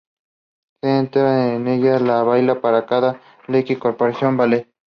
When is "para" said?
2.59-2.87